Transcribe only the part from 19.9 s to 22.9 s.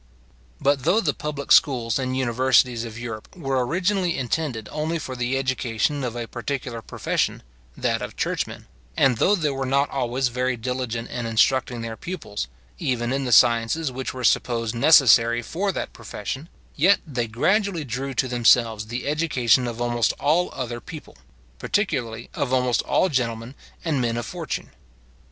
all other people, particularly of almost